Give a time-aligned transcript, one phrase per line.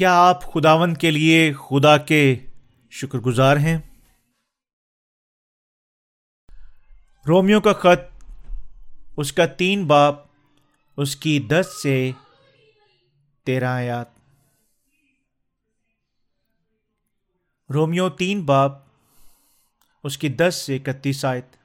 [0.00, 2.38] کیا آپ خداون کے لیے خدا کے
[2.90, 3.78] شکر گزار ہیں؟
[7.28, 8.24] رومیو کا خط،
[9.16, 10.14] اس کا تین باپ،
[10.96, 12.12] اس کی دس سے
[13.44, 14.06] تیرہ آیات۔
[17.74, 18.72] رومیو تین باپ،
[20.04, 21.56] اس کی دس سے اکتیس آیت۔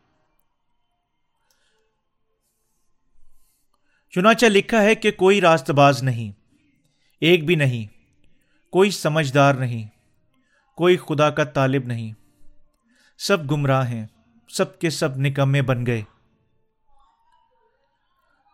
[4.10, 6.32] چنانچہ لکھا ہے کہ کوئی راست باز نہیں،
[7.22, 7.95] ایک بھی نہیں۔
[8.76, 9.88] کوئی سمجھدار نہیں،
[10.78, 12.14] کوئی خدا کا طالب نہیں۔
[13.18, 14.06] سب گمراہ ہیں،
[14.50, 16.02] سب کے سب نکمے بن گئے۔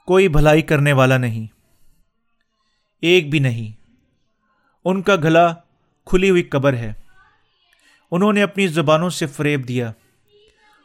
[0.05, 1.47] کوئی بھلائی کرنے والا نہیں،
[3.01, 3.81] ایک بھی نہیں۔
[4.85, 5.53] ان کا گلا
[6.05, 6.93] کھلی ہوئی قبر ہے۔
[8.11, 9.91] انہوں نے اپنی زبانوں سے فریب دیا۔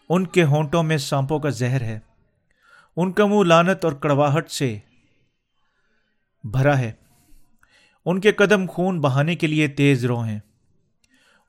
[0.08, 1.98] ان کے ہونٹوں میں سانپوں کا زہر ہے۔
[2.96, 4.78] ان کا منہ لانت اور کڑواہٹ سے
[6.44, 6.92] بھرا ہے۔
[8.06, 10.38] ان کے قدم خون بہانے کے لیے تیز رو ہیں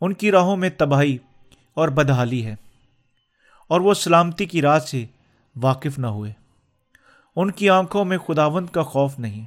[0.02, 1.18] ان کی راہوں میں تباہی
[1.74, 2.56] اور بدحالی ہے۔
[3.68, 5.06] اور وہ سلامتی کی راہ سے
[5.56, 6.34] واقف نہ ہوئے۔
[7.36, 9.46] ان کی آنکھوں میں خداوند کا خوف نہیں۔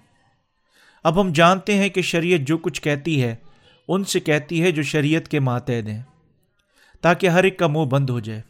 [1.04, 3.36] اب ہم جانتے ہیں کہ شریعت جو کچھ کہتی ہے،
[3.88, 6.02] ان سے کہتی ہے جو شریعت کے ماتحد ہیں۔
[7.00, 8.40] تاکہ ہر ایک کا منہ بند ہو جائے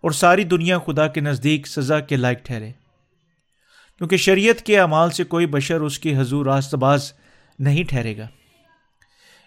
[0.00, 2.72] اور ساری دنیا خدا کے نزدیک سزا کے لائق ٹھہرے۔
[3.98, 7.12] کیونکہ شریعت کے اعمال سے کوئی بشر اس کی حضور راست باز
[7.60, 8.28] نہیں ٹھہرے گا۔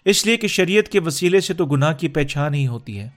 [0.04, 3.08] اس لیے کہ شریعت کے وسیلے سے تو گناہ کی پہچان ہی ہوتی ہے۔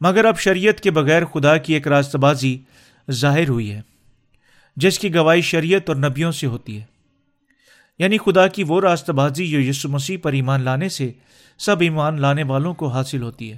[0.00, 2.58] مگر اب شریعت کے بغیر خدا کی ایک راست بازی
[3.10, 3.80] ظاہر ہوئی ہے،
[4.76, 6.84] جس کی گواہی شریعت اور نبیوں سے ہوتی ہے۔
[7.98, 11.12] یعنی خدا کی وہ راست بازی جو یسو مسیح پر ایمان لانے سے
[11.58, 13.56] سب ایمان لانے والوں کو حاصل ہوتی ہے۔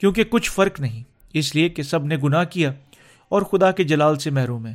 [0.00, 1.02] کیونکہ کچھ فرق نہیں،
[1.32, 2.72] اس لیے کہ سب نے گناہ کیا
[3.28, 4.74] اور خدا کے جلال سے محروم ہے۔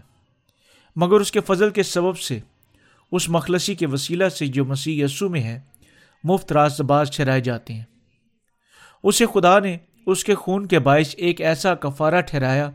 [0.95, 2.39] مگر اس کے فضل کے سبب سے
[3.11, 5.59] اس مخلصی کے وسیلہ سے جو مسیح یسو میں ہے،
[6.23, 7.83] مفت راست باز ٹھہرائے جاتے ہیں۔
[9.03, 12.71] اسے خدا نے اس کے خون کے باعث ایک ایسا کفارہ ٹھہرایا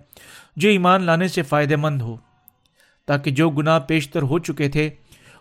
[0.56, 2.17] جو ایمان لانے سے فائدہ مند ہو،
[3.06, 4.91] تاکہ جو گناہ پیشتر ہو چکے تھے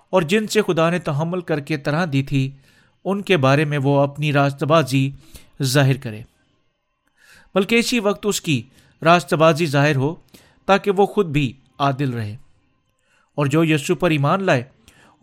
[0.09, 2.51] اور جن سے خدا نے تحمل کر کے طرح دی تھی،
[3.05, 5.11] ان کے بارے میں وہ اپنی راست بازی
[5.63, 6.21] ظاہر کرے۔
[7.55, 8.61] بلکہ اسی وقت اس کی
[9.03, 10.15] راست بازی ظاہر ہو،
[10.65, 12.35] تاکہ وہ خود بھی عادل رہے۔
[13.35, 14.63] اور جو یسو پر ایمان لائے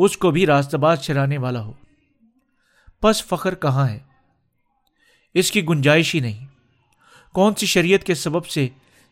[0.05, 1.73] اس کو بھی راست باز چرانے والا ہو۔
[3.01, 3.99] پس فخر کہاں ہے؟
[5.35, 6.47] اس کی گنجائش ہی نہیں۔
[7.33, 8.69] کون سی شریعت کے سبب سے؟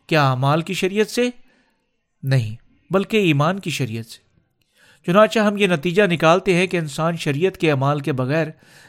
[0.07, 1.31] کیا اعمال کی شریعت سے؟
[2.23, 2.57] نہیں،
[2.93, 4.19] بلکہ ایمان کی شریعت سے۔
[5.07, 8.47] چنانچہ ہم یہ نتیجہ نکالتے ہیں کہ انسان شریعت کے اعمال کے بغیر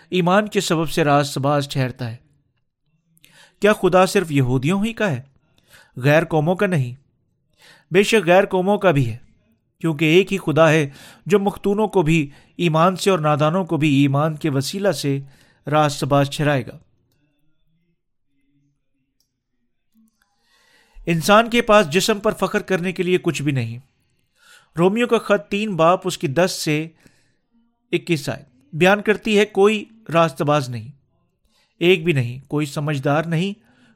[0.10, 2.16] ایمان کے سبب سے راز باز ٹھہرتا ہے۔
[3.60, 5.22] کیا خدا صرف یہودیوں ہی کا ہے؟
[5.96, 6.94] غیر قوموں کا نہیں۔
[7.94, 9.29] بے شک غیر قوموں کا بھی ہے۔
[9.80, 10.90] کیونکہ ایک ہی خدا ہے
[11.26, 15.20] جو مختونوں کو بھی، ایمان سے اور نادانوں کو بھی ایمان کے وسیلہ سے
[15.72, 16.78] راز باز چھرائے گا۔
[21.06, 23.78] انسان کے پاس جسم پر فخر کرنے کے لیے کچھ بھی نہیں۔
[24.78, 26.88] رومیو کا خط تین باپ اس کی دس سے
[27.92, 30.92] اکیس آئے۔ بیان کرتی ہے کوئی راست باز نہیں۔
[31.80, 33.54] ایک بھی نہیں، کوئی سمجھدار نہیں،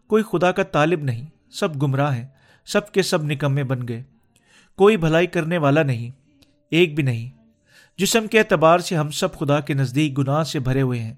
[0.10, 2.28] کوئی خدا کا طالب نہیں۔ سب گمراہ ہیں،
[2.66, 4.04] سب کے سب نکمے بن گئے۔
[4.76, 6.10] کوئی بھلائی کرنے والا نہیں،
[6.72, 7.30] ایک بھی نہیں۔
[7.98, 11.14] جسم کے اعتبار سے ہم سب خدا کے نزدیک گناہ سے بھرے ہوئے ہیں۔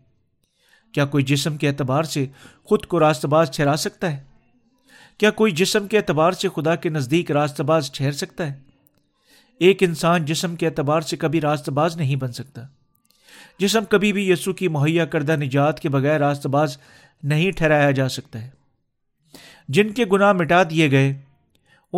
[0.93, 2.25] کیا کوئی جسم کے اعتبار سے
[2.63, 4.23] خود کو راست باز ٹھہرا سکتا ہے؟
[5.17, 8.59] کیا کوئی جسم کے اعتبار سے خدا کے نزدیک راست باز ٹھہر سکتا ہے؟
[9.59, 12.61] ایک انسان جسم کے اعتبار سے کبھی راست باز نہیں بن سکتا۔
[13.59, 16.77] جسم کبھی بھی یسو کی مہیا کردہ نجات کے بغیر راست باز
[17.23, 18.49] نہیں ٹھہرایا جا سکتا ہے۔
[19.67, 21.13] جن کے گناہ مٹا دیے گئے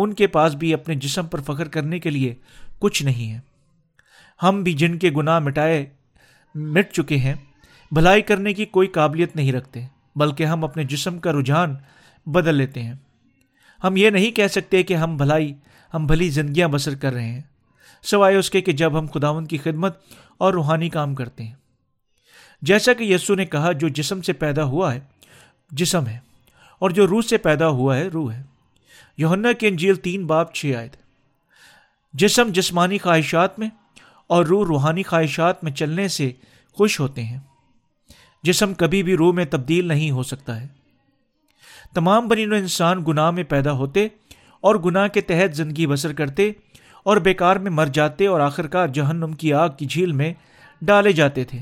[0.02, 2.34] ان کے پاس بھی اپنے جسم پر فخر کرنے کے لیے
[2.78, 3.40] کچھ نہیں ہے۔
[4.42, 5.84] ہم بھی جن کے گناہ مٹائے
[6.54, 7.34] مٹ چکے ہیں،
[7.92, 9.86] بھلائی کرنے کی کوئی قابلیت نہیں رکھتے،
[10.16, 11.74] بلکہ ہم اپنے جسم کا رجحان
[12.26, 12.94] بدل لیتے ہیں۔
[13.84, 15.52] ہم یہ نہیں کہہ سکتے کہ ہم بھلائی،
[15.94, 17.42] ہم بھلی زندگیاں بسر کر رہے ہیں،
[18.02, 19.98] سوائے اس کے کہ جب ہم خداون کی خدمت
[20.38, 21.54] اور روحانی کام کرتے ہیں۔
[22.62, 25.00] جیسا کہ یسو نے کہا، جو جسم سے پیدا ہوا ہے،
[25.70, 26.18] جسم ہے،
[26.78, 28.42] اور جو روح سے پیدا ہوا ہے، روح ہے۔
[29.18, 31.02] یوہنا کے انجیل تین باپ چھ آئے تھے
[32.12, 33.68] جسم جسمانی خواہشات میں
[34.26, 36.32] اور روح روحانی خواہشات میں چلنے سے
[36.72, 37.38] خوش ہوتے ہیں۔
[38.42, 40.66] جسم کبھی بھی روح میں تبدیل نہیں ہو سکتا ہے۔
[41.94, 44.08] تمام بنی انسان گناہ میں پیدا ہوتے
[44.60, 46.52] اور گناہ کے تحت زندگی بسر کرتے
[47.02, 50.34] اور بیکار میں مر جاتے اور آخرکار جہنم کی آگ کی جھیل میں
[50.82, 51.58] ڈالے جاتے تھے۔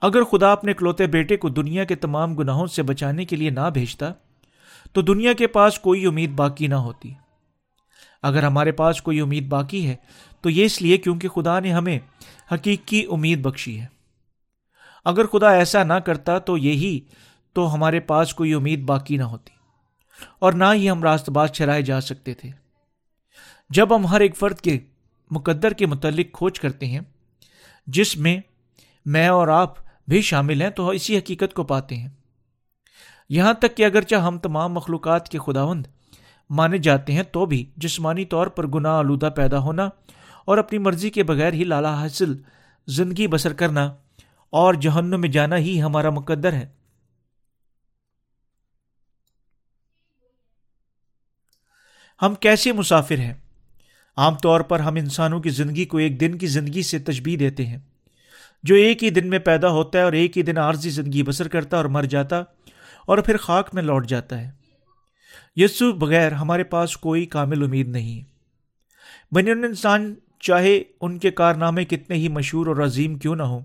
[0.00, 3.70] اگر خدا اپنے کلوتے بیٹے کو دنیا کے تمام گناہوں سے بچانے کے لیے نہ
[3.72, 4.12] بھیجتا
[4.94, 7.12] تو دنیا کے پاس کوئی امید باقی نہ ہوتی۔
[8.22, 9.96] اگر ہمارے پاس کوئی امید باقی ہے،
[10.40, 11.98] تو یہ اس لیے کیونکہ خدا نے ہمیں
[12.52, 13.86] حقیقی امید بخشی ہے۔
[15.06, 16.98] اگر خدا ایسا نہ کرتا تو یہی
[17.56, 19.52] تو ہمارے پاس کوئی امید باقی نہ ہوتی،
[20.38, 22.50] اور نہ ہی ہم راست باز چرائے جا سکتے تھے۔
[23.70, 24.78] جب ہم ہر ایک فرد کے
[25.30, 27.00] مقدر کے متعلق کھوج کرتے ہیں،
[27.86, 28.40] جس میں
[29.06, 29.78] میں اور آپ
[30.08, 32.08] بھی شامل ہیں، تو اسی حقیقت کو پاتے ہیں۔
[33.28, 35.86] یہاں تک کہ اگرچہ ہم تمام مخلوقات کے خداوند
[36.50, 39.88] مانے جاتے ہیں، تو بھی جسمانی طور پر گناہ آلودہ پیدا ہونا
[40.44, 42.36] اور اپنی مرضی کے بغیر ہی لالا حاصل
[42.86, 43.94] زندگی بسر کرنا
[44.50, 46.68] اور جہنم میں جانا ہی ہمارا مقدر ہے۔
[52.22, 53.34] ہم کیسے مسافر ہیں؟
[54.16, 57.66] عام طور پر ہم انسانوں کی زندگی کو ایک دن کی زندگی سے تجبی دیتے
[57.66, 57.78] ہیں۔
[58.62, 61.48] جو ایک ہی دن میں پیدا ہوتا ہے اور ایک ہی دن عارضی زندگی بسر
[61.48, 62.42] کرتا اور مر جاتا
[63.06, 64.50] اور پھر خاک میں لوٹ جاتا ہے۔
[65.56, 68.32] یسو بغیر ہمارے پاس کوئی کامل امید نہیں۔
[69.34, 73.60] بنی انسان چاہے ان کے کارنامے کتنے ہی مشہور اور عظیم کیوں نہ ہوں،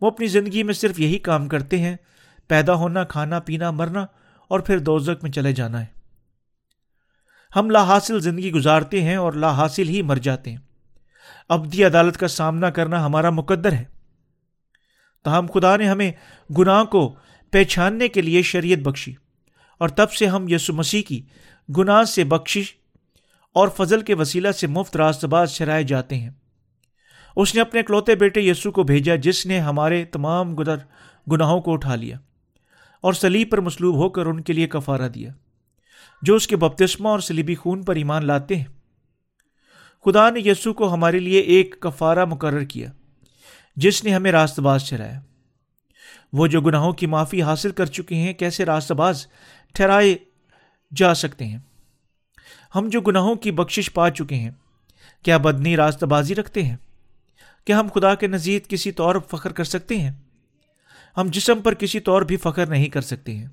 [0.00, 1.96] وہ اپنی زندگی میں صرف یہی کام کرتے ہیں،
[2.48, 4.06] پیدا ہونا، کھانا، پینا، مرنا
[4.48, 5.86] اور پھر دوزک میں چلے جانا ہے۔
[7.56, 10.58] ہم لا حاصل زندگی گزارتے ہیں اور لا حاصل ہی مر جاتے ہیں۔
[11.48, 13.84] ابدی عدالت کا سامنا کرنا ہمارا مقدر ہے۔
[15.24, 16.12] تاہم خدا نے ہمیں
[16.58, 17.16] گناہ کو
[17.52, 19.14] پہچاننے کے لیے شریعت بخشی
[19.78, 21.22] اور تب سے ہم یسو مسیح کی
[21.78, 22.72] گناہ سے بخشش
[23.54, 26.30] اور فضل کے وسیلہ سے مفت راست باز شرائے جاتے ہیں۔
[27.36, 30.76] اس نے اپنے اکلوتے بیٹے یسو کو بھیجا جس نے ہمارے تمام گدر
[31.32, 32.18] گناہوں کو اٹھا لیا
[33.00, 35.32] اور سلیب پر مسلوب ہو کر ان کے لیے کفارہ دیا،
[36.22, 38.64] جو اس کے بپتسمہ اور سلیبی خون پر ایمان لاتے ہیں۔
[40.04, 42.90] خدا نے یسو کو ہمارے لیے ایک کفارہ مقرر کیا
[43.76, 45.20] جس نے ہمیں راست باز چرایا
[46.32, 49.26] وہ جو گناہوں کی معافی حاصل کر چکے ہیں، کیسے راست باز
[49.74, 50.14] ٹھہرائے
[50.96, 51.58] جا سکتے ہیں؟
[52.74, 54.50] ہم جو گناہوں کی بخشش پا چکے ہیں،
[55.22, 56.76] کیا بدنی راست بازی رکھتے ہیں؟
[57.64, 60.10] کیا ہم خدا کے نزید کسی طور فخر کر سکتے ہیں؟
[61.16, 63.46] ہم جسم پر کسی طور بھی فخر نہیں کر سکتے ہیں۔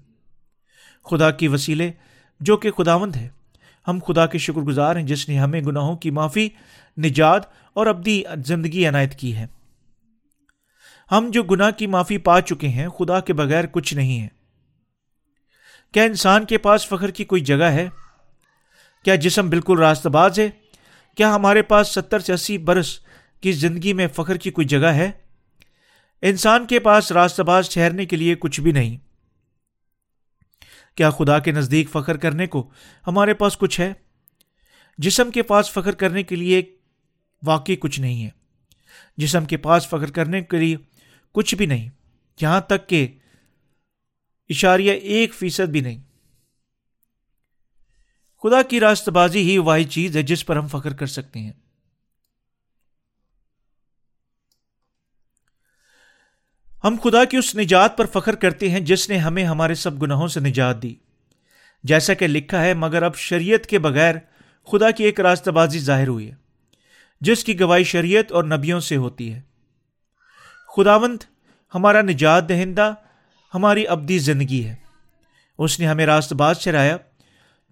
[1.04, 1.92] خدا کی وسیلے
[2.40, 3.30] جو کہ خداوند ہے،
[3.88, 6.50] ہم خدا کے شکر گزار ہیں جس نے ہمیں گناہوں کی معافی،
[6.98, 7.42] نجات
[7.74, 9.46] اور ابدی زندگی عنایت کی ہے۔
[11.12, 14.28] ہم جو گناہ کی معافی پا چکے ہیں، خدا کے بغیر کچھ نہیں ہے۔
[15.92, 17.90] کیا انسان کے پاس فخر کی کوئی جگہ ہے؟
[19.04, 20.50] کیا جسم بالکل راست باز ہے؟
[21.18, 23.00] کیا ہمارے پاس ستر سے اسی برس
[23.42, 25.12] کی زندگی میں فخر کی کوئی جگہ ہے؟
[26.22, 28.98] انسان کے پاس راست باز ٹھہرنے کے لیے کچھ بھی نہیں۔
[30.98, 32.70] کیا خدا کے نزدیک فخر کرنے کو
[33.08, 33.94] ہمارے پاس کچھ ہے؟
[34.98, 36.76] جسم کے پاس فخر کرنے کے لیے
[37.44, 38.30] واقعی کچھ نہیں ہے۔
[39.18, 40.78] جسم کے پاس فخر کرنے کے لیے
[41.32, 41.90] کچھ بھی نہیں،
[42.42, 43.08] یہاں تک کہ
[44.50, 46.02] اشاریہ ایک فیصد بھی نہیں۔
[48.44, 51.52] خدا کی راست بازی ہی واحد چیز ہے جس پر ہم فخر کر سکتے ہیں۔
[56.84, 60.28] ہم خدا کی اس نجات پر فخر کرتے ہیں جس نے ہمیں ہمارے سب گناہوں
[60.28, 60.96] سے نجات دی۔
[61.84, 64.16] جیسا کہ لکھا ہے، مگر اب شریعت کے بغیر
[64.72, 66.36] خدا کی ایک راستہ بازی ظاہر ہوئی ہے،
[67.22, 69.49] جس کی گواہی شریعت اور نبیوں سے ہوتی ہے۔
[70.78, 71.24] خداوند
[71.76, 72.94] ہمارا نجات دہندہ،
[73.54, 74.76] ہماری ابدی زندگی ہے۔
[75.58, 76.98] اس نے ہمیں راست باز چرایا،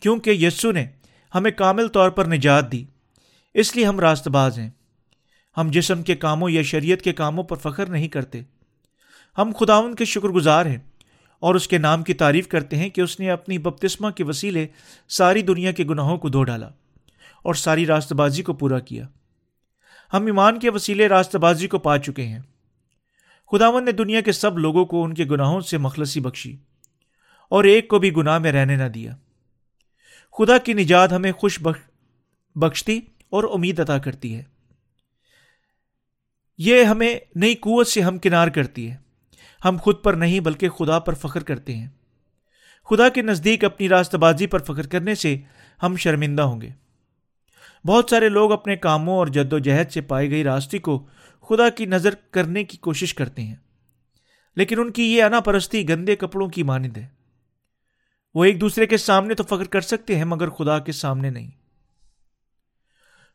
[0.01, 0.87] کیونکہ یسو نے
[1.35, 2.85] ہمیں کامل طور پر نجات دی۔
[3.53, 4.69] اس لیے ہم راست باز ہیں۔
[5.57, 8.41] ہم جسم کے کاموں یا شریعت کے کاموں پر فخر نہیں کرتے۔
[9.37, 10.77] ہم خداون کے شکر گزار ہیں
[11.39, 14.67] اور اس کے نام کی تعریف کرتے ہیں کہ اس نے اپنی بپتسمہ کے وسیلے
[15.09, 16.69] ساری دنیا کے گناہوں کو دھو ڈالا
[17.43, 19.07] اور ساری راست بازی کو پورا کیا۔
[20.13, 22.39] ہم ایمان کے وسیلے راست بازی کو پا چکے ہیں۔
[23.51, 26.57] خداون نے دنیا کے سب لوگوں کو ان کے گناہوں سے مخلصی بخشی
[27.49, 29.15] اور ایک کو بھی گناہ میں رہنے نہ دیا۔
[30.37, 31.59] خدا کی نجات ہمیں خوش
[32.55, 32.99] بخشتی
[33.29, 34.43] اور امید عطا کرتی ہے۔
[36.57, 38.95] یہ ہمیں نئی قوت سے ہم کنار کرتی ہے۔
[39.65, 41.87] ہم خود پر نہیں بلکہ خدا پر فخر کرتے ہیں۔
[42.89, 45.37] خدا کے نزدیک اپنی راست بازی پر فخر کرنے سے
[45.83, 46.69] ہم شرمندہ ہوں گے۔
[47.87, 51.07] بہت سارے لوگ اپنے کاموں اور جد و جہد سے پائی گئی راستے کو
[51.49, 53.55] خدا کی نظر کرنے کی کوشش کرتے ہیں۔
[54.55, 57.07] لیکن ان کی یہ انا پرستی گندے کپڑوں کی مانند ہے۔
[58.33, 61.51] وہ ایک دوسرے کے سامنے تو فخر کر سکتے ہیں، مگر خدا کے سامنے نہیں۔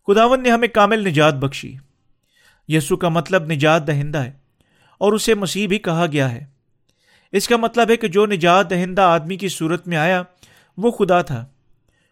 [0.06, 1.74] خداون نے ہمیں کامل نجات بخشی۔
[2.68, 4.32] یسو کا مطلب نجات دہندہ ہے،
[4.98, 6.44] اور اسے مسیح بھی کہا گیا ہے۔
[7.32, 10.22] اس کا مطلب ہے کہ جو نجات دہندہ آدمی کی صورت میں آیا،
[10.76, 11.46] وہ خدا تھا،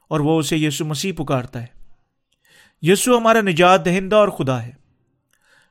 [0.09, 1.67] اور وہ اسے یسو مسیح پکارتا ہے۔
[2.83, 4.80] یسو ہمارا نجات دہندہ اور خدا ہے۔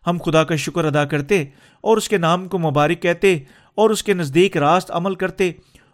[0.07, 1.43] ہم خدا کا شکر ادا کرتے
[1.81, 3.39] اور اس کے نام کو مبارک کہتے
[3.75, 5.49] اور اس کے نزدیک راست عمل کرتے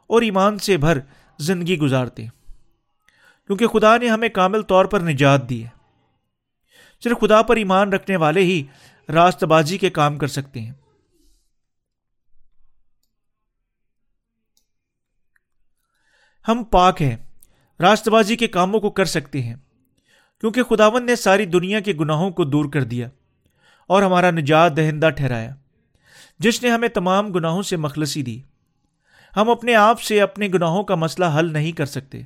[0.08, 1.00] اور ایمان سے بھر
[1.40, 2.26] زندگی گزارتے۔
[3.48, 5.70] کیونکہ خدا نے ہمیں کامل طور پر نجات دی ہے۔
[7.04, 8.64] صرف خدا پر ایمان رکھنے والے ہی
[9.10, 10.74] راست بازی کے کام کر سکتے ہیں۔
[16.48, 17.16] ہم پاک ہیں،
[17.80, 19.56] راست بازی کے کاموں کو کر سکتے ہیں۔
[20.40, 23.10] کیونکہ خداون نے ساری دنیا کے گناہوں کو دور کر دیا۔
[23.88, 25.56] اور ہمارا نجات دہندہ ٹھہرایا۔
[26.39, 28.42] جس نے ہمیں تمام گناہوں سے مخلصی دی۔
[29.36, 32.22] ہم اپنے آپ سے اپنے گناہوں کا مسئلہ حل نہیں کر سکتے۔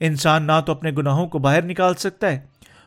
[0.00, 2.40] انسان نہ تو اپنے گناہوں کو باہر نکال سکتا ہے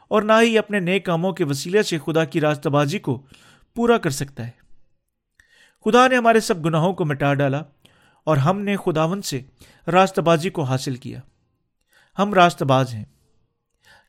[0.07, 3.25] اور نہ ہی اپنے نئے کاموں کے وسیلے سے خدا کی راستہ بازی کو
[3.75, 4.51] پورا کر سکتا ہے۔
[5.85, 7.61] خدا نے ہمارے سب گناہوں کو مٹا ڈالا
[8.23, 9.41] اور ہم نے خداون سے
[9.87, 11.19] راستہ بازی کو حاصل کیا۔
[12.19, 13.05] ہم راست باز ہیں۔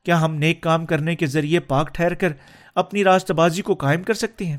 [0.08, 2.32] کیا ہم نیک کام کرنے کے ذریعے پاک ٹھہر کر
[2.74, 4.58] اپنی راست بازی کو قائم کر سکتے ہیں؟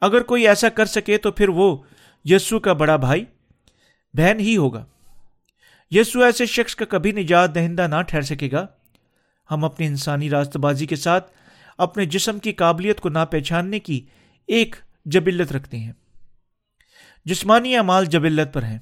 [0.00, 1.76] اگر کوئی ایسا کر سکے تو پھر وہ
[2.24, 3.24] یسو کا بڑا بھائی
[4.14, 4.84] بہن ہی ہوگا۔
[5.90, 8.66] یسو ایسے شخص کا کبھی نجات دہندہ نہ ٹھہر سکے گا۔
[9.50, 11.30] ہم اپنی انسانی راست بازی کے ساتھ
[11.78, 14.06] اپنے جسم کی قابلیت کو نہ پہچاننے کی
[14.46, 15.92] ایک جبلت رکھتے ہیں۔
[17.24, 18.78] جسمانی اعمال جبلت پر ہیں۔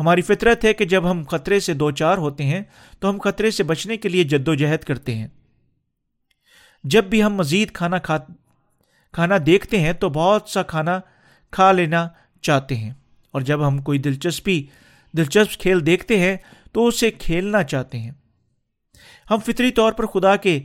[0.00, 2.62] ہماری فطرت ہے کہ جب ہم خطرے سے دو چار ہوتے ہیں
[3.00, 5.28] تو ہم خطرے سے بچنے کے لیے جد و جہد کرتے ہیں۔
[6.84, 8.18] جب بھی ہم مزید کھانا کھا،
[9.12, 11.00] کھانا دیکھتے ہیں تو بہت سا کھانا
[11.50, 12.08] کھا لینا
[12.42, 12.90] چاہتے ہیں۔
[13.30, 14.66] اور جب ہم کوئی دلچسپی،
[15.16, 16.36] دلچسپ کھیل دیکھتے ہیں
[16.72, 18.10] تو اسے کھیلنا چاہتے ہیں۔
[19.30, 20.60] ہم فطری طور پر خدا کے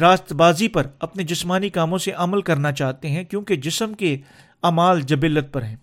[0.00, 4.16] راست بازی پر اپنے جسمانی کاموں سے عمل کرنا چاہتے ہیں کیونکہ جسم کے
[4.62, 5.76] امال جبلت پر ہیں۔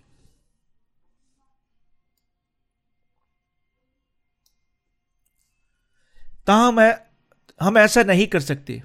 [6.46, 6.80] تاہم
[7.62, 8.78] ہم ایسا نہیں کر سکتے۔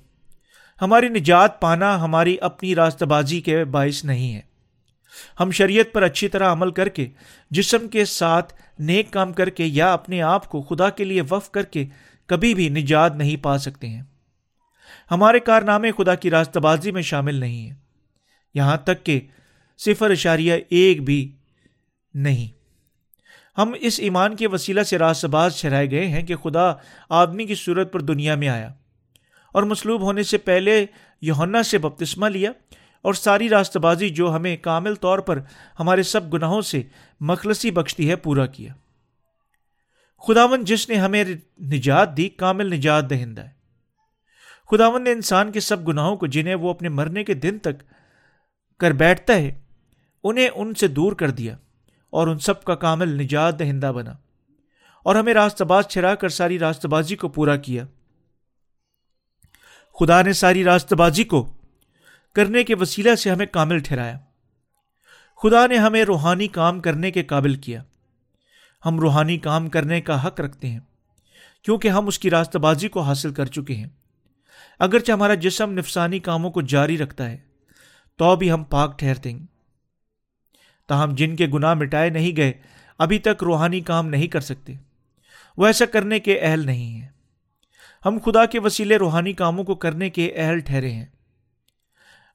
[0.83, 4.41] ہماری نجات پانا ہماری اپنی راستہ بازی کے باعث نہیں ہے۔
[5.41, 7.09] ہم شریعت پر اچھی طرح عمل کر کے،
[7.51, 11.51] جسم کے ساتھ نیک کام کر کے یا اپنے آپ کو خدا کے لیے وف
[11.51, 11.87] کر کے
[12.27, 14.03] کبھی بھی نجات نہیں پا سکتے ہیں۔
[15.11, 17.77] ہمارے کارنامے خدا کی راستہ بازی میں شامل نہیں ہیں۔
[18.55, 19.21] یہاں تک کہ
[19.79, 21.37] صفر اشاریہ ایک بھی
[22.15, 22.60] نہیں۔
[23.59, 26.73] ہم اس ایمان کے وسیلہ سے راست باز ٹھہرائے گئے ہیں کہ خدا
[27.09, 28.69] آدمی کی صورت پر دنیا میں آیا
[29.55, 30.87] اور مصلوب ہونے سے پہلے
[31.21, 32.51] یونا سے بپتسمہ لیا
[33.03, 35.41] اور ساری راست بازی جو ہمیں کامل طور پر
[35.79, 36.83] ہمارے سب گناہوں سے
[37.21, 38.73] مخلصی بخشتی ہے، پورا کیا۔
[40.29, 41.25] خداون جس نے ہمیں
[41.61, 43.51] نجات دی، کامل نجات دہندہ ہے۔
[44.71, 47.83] خداون نے انسان کے سب گناہوں کو، جنہیں وہ اپنے مرنے کے دن تک
[48.79, 49.61] کر بیٹھتا ہے،
[50.25, 51.57] انہیں ان سے دور کر دیا۔
[52.11, 54.13] اور ان سب کا کامل نجات دہندہ بنا۔
[55.05, 57.85] اور ہمیں راست باز چھڑا کر ساری راست بازی کو پورا کیا۔
[60.01, 61.57] خدا نے ساری راست بازی کو
[62.33, 64.19] کرنے کے وسیلہ سے ہمیں کامل ٹھہرایا۔
[65.43, 67.83] خدا نے ہمیں روحانی کام کرنے کے قابل کیا۔
[68.87, 70.81] ہم روحانی کام کرنے کا حق رکھتے ہیں،
[71.63, 73.89] کیونکہ ہم اس کی راستہ بازی کو حاصل کر چکے ہیں۔
[74.79, 77.39] اگرچہ ہمارا جسم نفسانی کاموں کو جاری رکھتا ہے،
[78.17, 79.47] تو بھی ہم پاک ٹھہرتے ہیں۔
[80.91, 82.53] تاہم جن کے گناہ مٹائے نہیں گئے،
[82.99, 84.75] ابھی تک روحانی کام نہیں کر سکتے۔
[85.57, 87.09] وہ ایسا کرنے کے اہل نہیں ہیں۔
[88.07, 91.07] ہم خدا کے وسیلے روحانی کاموں کو کرنے کے اہل ٹھہرے ہیں۔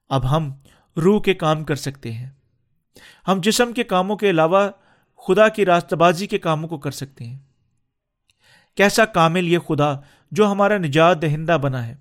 [0.09, 0.53] اب ہم
[0.97, 2.29] روح کے کام کر سکتے ہیں۔
[3.27, 4.69] ہم جسم کے کاموں کے علاوہ
[5.27, 7.39] خدا کی راست بازی کے کاموں کو کر سکتے ہیں۔
[8.75, 9.93] کیسا کامل یہ خدا
[10.31, 11.95] جو ہمارا نجات دہندہ بنا ہے۔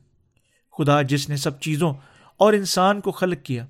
[0.78, 1.94] خدا جس نے سب چیزوں
[2.36, 3.66] اور انسان کو خلق کیا۔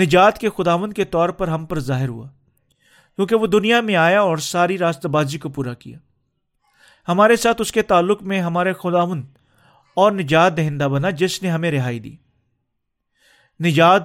[0.00, 2.28] نجات کے خداون کے طور پر ہم پر ظاہر ہوا۔
[3.16, 5.98] کیونکہ وہ دنیا میں آیا اور ساری راستہ بازی کو پورا کیا۔
[7.08, 9.26] ہمارے ساتھ اس کے تعلق میں ہمارے خداون
[9.94, 12.16] اور نجات دہندہ بنا جس نے ہمیں رہائی دی۔
[13.64, 14.02] نجات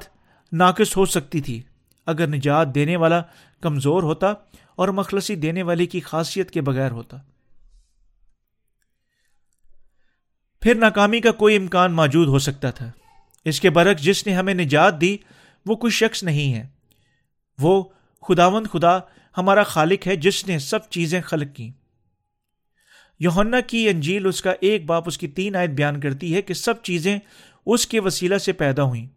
[0.51, 1.61] ناقص ہو سکتی تھی
[2.05, 3.21] اگر نجات دینے والا
[3.61, 4.33] کمزور ہوتا
[4.75, 7.17] اور مخلصی دینے والے کی خاصیت کے بغیر ہوتا۔
[10.61, 12.91] پھر ناکامی کا کوئی امکان موجود ہو سکتا تھا۔
[13.45, 15.17] اس کے برعکس جس نے ہمیں نجات دی
[15.67, 16.67] وہ کوئی شخص نہیں ہے۔
[17.61, 17.83] وہ
[18.27, 18.99] خداون خدا
[19.37, 21.71] ہمارا خالق ہے جس نے سب چیزیں خلق کی
[23.19, 26.53] یوہنا کی انجیل اس کا ایک باپ اس کی تین آیت بیان کرتی ہے کہ
[26.53, 27.19] سب چیزیں
[27.65, 29.07] اس کے وسیلہ سے پیدا ہوئیں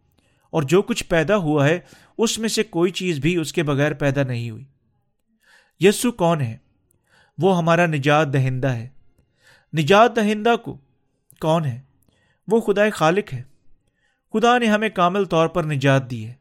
[0.49, 1.79] اور جو کچھ پیدا ہوا ہے
[2.17, 4.65] اس میں سے کوئی چیز بھی اس کے بغیر پیدا نہیں ہوئی۔
[5.79, 6.57] یسو کون ہے؟
[7.37, 8.89] وہ ہمارا نجات دہندہ ہے۔
[9.77, 10.77] نجات دہندہ کو
[11.39, 11.81] کون ہے؟
[12.47, 13.43] وہ خدا خالق ہے۔
[14.33, 16.40] خدا نے ہمیں کامل طور پر نجات دی ہے۔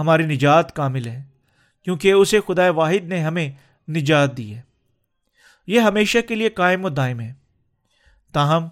[0.00, 1.22] ہماری نجات کامل ہے،
[1.86, 3.50] کیونکہ اسے خدا واحد نے ہمیں
[3.88, 4.62] نجات دی ہے۔
[5.68, 7.32] یہ ہمیشہ کے لیے قائم و دائم ہے۔
[8.34, 8.68] تاہم،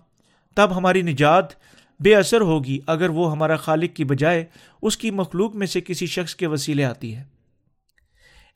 [0.57, 1.55] تب ہماری نجات
[2.01, 4.45] بے اثر ہوگی اگر وہ ہمارا خالق کی بجائے
[4.83, 7.25] اس کی مخلوق میں سے کسی شخص کے وسیلے آتی ہے۔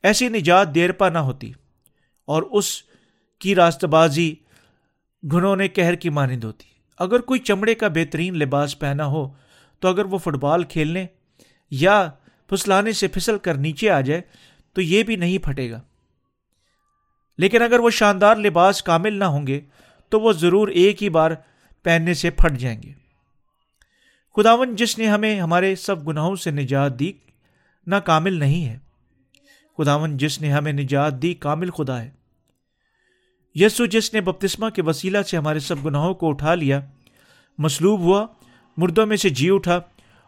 [0.04, 1.52] ایسی نجات دیر پا نہ ہوتی،
[2.28, 2.82] اور اس
[3.40, 4.34] کی راست بازی
[5.22, 6.66] گھنوں نے کہر کی مانند ہوتی۔
[7.00, 9.26] اگر کوئی چمڑے کا بہترین لباس پہنا ہو،
[9.82, 11.06] تو اگر وہ فٹ بال کھیلنے
[11.72, 12.08] یا
[12.52, 14.20] پھسلانے سے پھسل کر نیچے آ جائے
[14.72, 15.80] تو یہ بھی نہیں پھٹے گا۔
[17.38, 19.60] لیکن اگر وہ شاندار لباس کامل نہ ہوں گے
[20.08, 21.30] تو وہ ضرور ایک ہی بار
[21.82, 22.92] پہننے سے پھٹ جائیں گے۔
[24.36, 27.12] خداون، جس نے ہمیں ہمارے سب گناہوں سے نجات دی
[27.86, 28.78] نہ کامل نہیں ہے۔
[29.78, 32.10] خداون، جس نے ہمیں نجات دی، کامل خدا ہے۔
[33.54, 36.80] یسو، جس نے بپتسما کے وسیلہ سے ہمارے سب گناہوں کو اٹھا لیا،
[37.58, 38.26] مصلوب ہوا،
[38.76, 39.80] مردوں میں سے جی اٹھا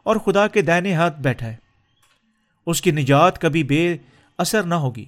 [0.03, 1.64] اور خدا کے دائنے ہاتھ بیٹھا ہے۔
[2.67, 3.97] اس کی نجات کبھی بے
[4.39, 5.05] اثر نہ ہوگی۔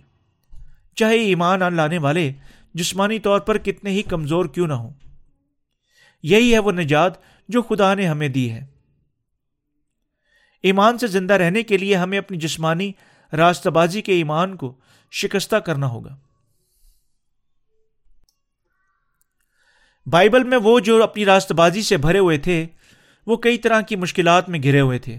[0.95, 2.33] چاہے ایمان آن لانے والے
[2.75, 4.95] جسمانی طور پر کتنے ہی کمزور کیوں نہ ہوں۔
[6.23, 7.13] یہی ہے وہ نجات
[7.49, 8.67] جو خدا نے ہمیں دی ہے۔
[10.63, 12.93] ایمان سے زندہ رہنے کے لیے ہمیں اپنی جسمانی
[13.33, 16.17] راستہ بازی کے ایمان کو شکستہ کرنا ہوگا۔
[20.07, 22.67] بائبل میں وہ جو اپنی راست بازی سے بھرے ہوئے تھے،
[23.27, 25.19] وہ کئی طرح کی مشکلات میں گھرے ہوئے تھے۔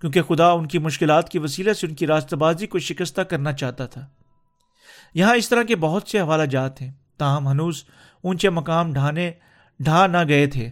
[0.00, 3.52] کیونکہ خدا ان کی مشکلات کی وسیلہ سے ان کی راستہ بازی کو شکستہ کرنا
[3.52, 4.06] چاہتا تھا۔
[5.14, 7.84] یہاں اس طرح کے بہت سے حوالہ جات ہیں۔ تاہم، ہنوز
[8.22, 9.32] اونچے مقام ڈھانے
[9.80, 10.70] ڈھا نہ گئے تھے۔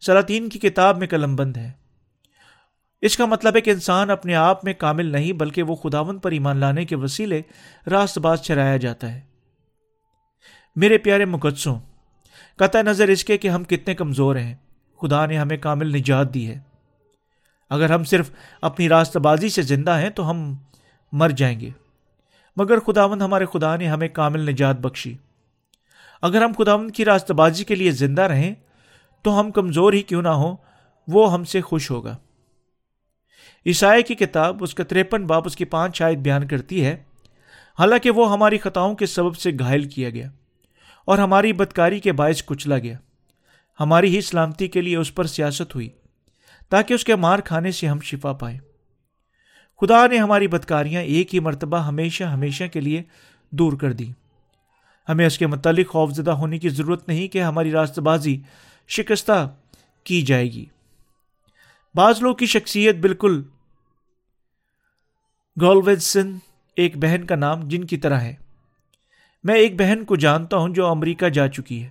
[0.00, 1.72] سلاطین کی کتاب میں قلم بند ہے۔
[3.00, 6.30] اس کا مطلب ہے کہ انسان اپنے آپ میں کامل نہیں، بلکہ وہ خداون پر
[6.30, 7.42] ایمان لانے کے وسیلے
[7.90, 9.20] راست باز چرایا جاتا ہے۔
[10.76, 11.78] میرے پیارے مقدسوں،
[12.56, 14.54] قطع نظر اس کے کہ ہم کتنے کمزور ہیں۔
[15.00, 16.69] خدا نے ہمیں کامل نجات دی ہے۔
[17.70, 18.30] اگر ہم صرف
[18.62, 20.54] اپنی راست بازی سے زندہ ہیں تو ہم
[21.12, 21.70] مر جائیں گے۔
[22.56, 25.16] مگر خداون ہمارے خدا نے ہمیں کامل نجات بخشی۔
[26.22, 28.54] اگر ہم خداون کی راست بازی کے لیے زندہ رہیں
[29.22, 30.56] تو ہم کمزور ہی کیوں نہ ہوں،
[31.08, 32.16] وہ ہم سے خوش ہوگا۔
[33.66, 37.02] عیسائی کی کتاب اس کا تریپن باپ اس کی پانچ شاید بیان کرتی ہے۔
[37.78, 40.28] حالانکہ وہ ہماری خطاؤں کے سبب سے گھائل کیا گیا
[41.04, 42.98] اور ہماری بدکاری کے باعث کچلا گیا۔
[43.80, 45.88] ہماری ہی سلامتی کے لیے اس پر سیاست ہوئی۔
[46.70, 48.58] تاکہ اس کے مار کھانے سے ہم شفا پائیں۔
[49.80, 53.02] خدا نے ہماری بدکاریاں ایک ہی مرتبہ ہمیشہ ہمیشہ کے لیے
[53.50, 54.12] دور کر دی
[55.08, 58.40] ہمیں اس کے متعلق خوفزدہ ہونے کی ضرورت نہیں کہ ہماری راست بازی
[58.88, 59.54] شکستہ
[60.04, 60.64] کی جائے گی۔
[61.94, 63.42] بعض لوگ کی شخصیت بالکل
[65.60, 66.36] گولویڈسن
[66.76, 68.34] ایک بہن کا نام جن کی طرح ہے۔
[69.44, 71.88] میں ایک بہن کو جانتا ہوں جو امریکہ جا چکی ہے۔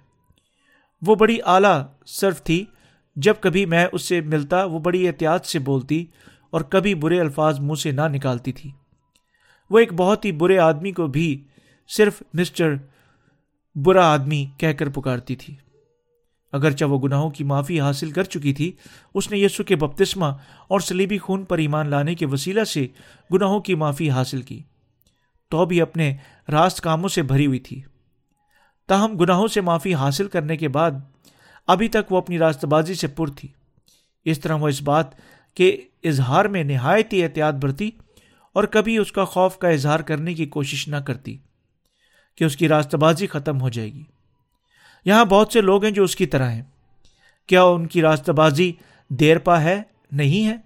[1.01, 2.65] وہ بڑی اعلیٰ صرف تھی۔
[3.15, 6.05] جب کبھی میں اس سے ملتا وہ بڑی احتیاط سے بولتی
[6.49, 8.71] اور کبھی برے الفاظ منہ سے نہ نکالتی تھی۔
[9.69, 11.43] وہ ایک بہت ہی برے آدمی کو بھی
[11.87, 12.75] صرف مسٹر
[13.75, 15.55] برا آدمی کہہ کر پکارتی تھی۔
[16.51, 18.71] اگرچہ وہ گناہوں کی معافی حاصل کر چکی تھی،
[19.13, 20.25] اس نے یسو کے بپتسمہ
[20.67, 22.87] اور سلیبی خون پر ایمان لانے کے وسیلہ سے
[23.33, 24.63] گناہوں کی معافی حاصل کی۔
[25.49, 26.17] تو بھی اپنے
[26.51, 27.81] راست کاموں سے بھری ہوئی تھی۔
[28.87, 30.91] تاہم گناہوں سے معافی حاصل کرنے کے بعد
[31.69, 33.49] ابھی تک وہ اپنی راست بازی سے پر تھی۔
[34.25, 35.05] اس طرح وہ اس بات
[35.53, 37.91] کے اظہار میں نہایت ہی احتیاط برتی
[38.53, 41.37] اور کبھی اس کا خوف کا اظہار کرنے کی کوشش نہ کرتی
[42.37, 44.03] کہ اس کی راست بازی ختم ہو جائے گی۔
[45.05, 46.63] یہاں بہت سے لوگ ہیں جو اس کی طرح ہیں۔
[47.47, 48.71] کیا ان کی راستہ بازی
[49.09, 50.57] دیر پا ہے؟ نہیں ہے۔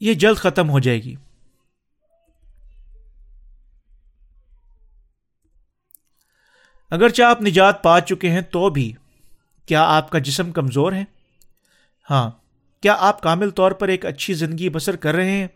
[0.00, 1.14] یہ جلد ختم ہو جائے گی۔
[6.90, 8.92] اگرچہ آپ نجات پا چکے ہیں تو بھی،
[9.66, 11.04] کیا آپ کا جسم کمزور ہے؟
[12.10, 12.30] ہاں
[12.80, 15.48] کیا آپ کامل طور پر ایک اچھی زندگی بسر کر رہے ہیں؟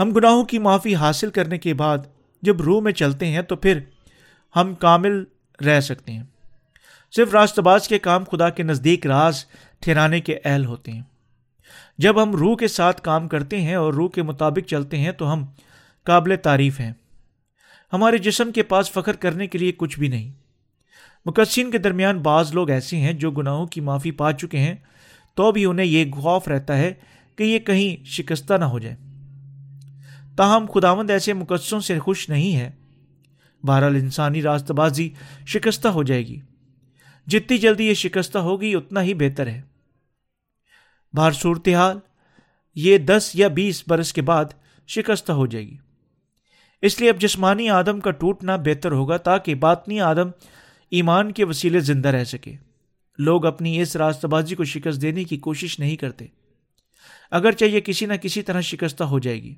[0.00, 1.98] ہم گناہوں کی معافی حاصل کرنے کے بعد
[2.42, 3.80] جب روح میں چلتے ہیں تو پھر
[4.56, 5.24] ہم کامل
[5.64, 6.22] رہ سکتے ہیں۔
[7.16, 9.44] صرف راست باز کے کام خدا کے نزدیک راز
[9.80, 11.02] ٹھہرانے کے اہل ہوتے ہیں۔
[11.98, 15.32] جب ہم روح کے ساتھ کام کرتے ہیں اور روح کے مطابق چلتے ہیں تو
[15.32, 15.44] ہم
[16.04, 16.92] قابل تعریف ہیں۔
[17.92, 20.32] ہمارے جسم کے پاس فخر کرنے کے لیے کچھ بھی نہیں۔
[21.26, 24.74] مقصین کے درمیان بعض لوگ ایسے ہیں جو گناہوں کی معافی پا چکے ہیں،
[25.34, 26.94] تو بھی انہیں یہ خوف رہتا ہے
[27.36, 28.96] کہ یہ کہیں شکستہ نہ ہو جائے۔
[30.36, 32.70] تاہم، خداوند ایسے مقدسوں سے خوش نہیں ہے۔
[33.62, 35.10] بہرحال، انسانی راست بازی
[35.46, 36.40] شکستہ ہو جائے گی۔
[37.26, 39.62] جتنی جلدی یہ شکستہ ہوگی، اتنا ہی بہتر ہے۔
[41.12, 41.98] باہر صورتحال،
[42.74, 44.44] یہ دس یا بیس برس کے بعد
[44.86, 45.76] شکستہ ہو جائے گی۔
[46.86, 50.28] اس لیے اب جسمانی آدم کا ٹوٹنا بہتر ہوگا تاکہ باطنی آدم
[50.90, 52.54] ایمان کے وسیلے زندہ رہ سکے۔
[53.18, 56.26] لوگ اپنی اس راستہ بازی کو شکست دینے کی کوشش نہیں کرتے۔
[57.30, 59.54] اگرچہ یہ کسی نہ کسی طرح شکستہ ہو جائے گی۔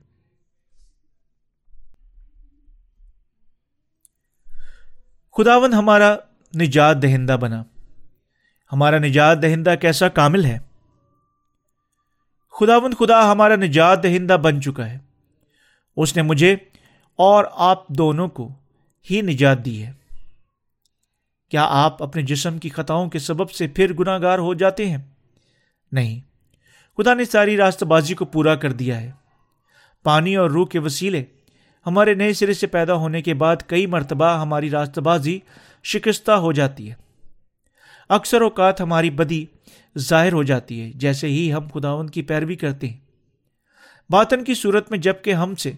[5.37, 6.17] خداون ہمارا
[6.57, 7.63] نجات دہندہ بنا۔
[8.73, 10.59] ہمارا نجات دہندہ کیسا کامل ہے؟
[12.61, 14.99] خداون خدا ہمارا نجات دہندہ بن چکا ہے۔
[15.97, 16.57] اس نے مجھے
[17.19, 18.49] اور آپ دونوں کو
[19.11, 19.93] ہی نجات دی ہے۔
[21.51, 24.99] کیا آپ اپنے جسم کی خطاؤں کے سبب سے پھر گناہ گار ہو جاتے ہیں؟
[25.93, 26.21] نہیں۔
[26.97, 29.11] خدا نے ساری راست بازی کو پورا کر دیا ہے۔
[30.03, 31.25] پانی اور روح کے وسیلے
[31.87, 35.39] ہمارے نئے سرے سے پیدا ہونے کے بعد کئی مرتبہ ہماری راست بازی
[35.85, 36.95] شکستہ ہو جاتی ہے۔
[38.09, 39.47] اکثر اوقات ہماری بدی
[39.99, 42.97] ظاہر ہو جاتی ہے، جیسے ہی ہم خداون کی پیروی کرتے ہیں۔
[44.11, 45.73] باطن کی صورت میں جبکہ ہم سے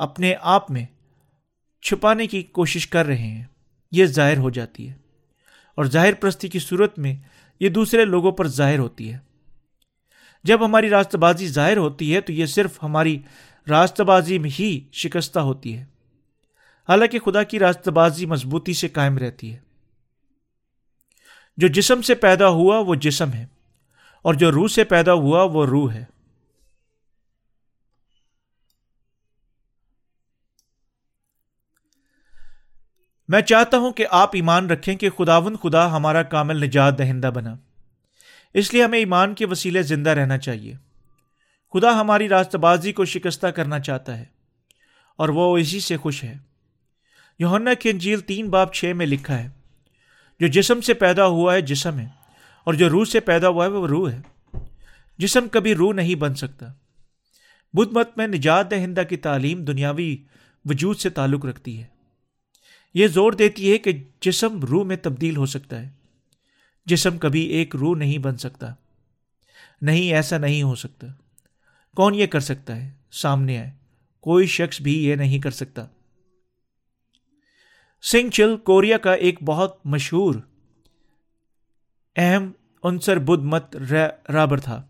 [0.00, 0.86] اپنے آپ میں
[1.82, 3.44] چھپانے کی کوشش کر رہے ہیں۔
[3.92, 4.94] یہ ظاہر ہو جاتی ہے۔
[5.74, 7.14] اور ظاہر پرستی کی صورت میں
[7.60, 9.18] یہ دوسرے لوگوں پر ظاہر ہوتی ہے۔
[10.44, 13.18] جب ہماری راست بازی ظاہر ہوتی ہے تو یہ صرف ہماری
[13.68, 15.84] راست بازی میں ہی شکستہ ہوتی ہے۔
[16.88, 19.58] حالانکہ خدا کی راست بازی مضبوطی سے قائم رہتی ہے۔
[21.56, 23.46] جو جسم سے پیدا ہوا وہ جسم ہے
[24.22, 26.04] اور جو روح سے پیدا ہوا وہ روح ہے۔
[33.30, 37.54] میں چاہتا ہوں کہ آپ ایمان رکھیں کہ خداون خدا ہمارا کامل نجات دہندہ بنا۔
[38.54, 40.74] اس لیے ہمیں ایمان کے وسیلے زندہ رہنا چاہیے۔
[41.74, 44.24] خدا ہماری راست بازی کو شکستہ کرنا چاہتا ہے،
[45.16, 46.38] اور وہ اسی سے خوش ہے۔
[47.38, 49.48] یونا کی انجیل تین باپ چھ میں لکھا ہے،
[50.40, 52.08] جو جسم سے پیدا ہوا ہے جسم ہے،
[52.64, 54.20] اور جو روح سے پیدا ہوا ہے وہ روح ہے۔
[55.18, 56.66] جسم کبھی روح نہیں بن سکتا۔
[57.74, 60.16] بدھ مت میں نجات دہندہ کی تعلیم دنیاوی
[60.64, 61.99] وجود سے تعلق رکھتی ہے۔
[62.94, 65.90] یہ زور دیتی ہے کہ جسم روح میں تبدیل ہو سکتا ہے۔
[66.86, 68.74] جسم کبھی ایک روح نہیں بن سکتا۔
[69.82, 71.06] نہیں، ایسا نہیں ہو سکتا۔
[71.96, 73.70] کون یہ کر سکتا ہے؟ سامنے آئے۔
[74.20, 75.86] کوئی شخص بھی یہ نہیں کر سکتا۔
[78.02, 80.34] سنگھ چل کوریا کا ایک بہت مشہور،
[82.16, 82.52] اہم
[82.84, 83.76] عنصر بدھ مت
[84.28, 84.86] رابر تھا،